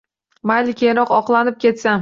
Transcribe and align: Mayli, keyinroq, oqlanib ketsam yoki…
Mayli, 0.51 0.73
keyinroq, 0.81 1.15
oqlanib 1.21 1.63
ketsam 1.65 1.81
yoki… 1.87 1.89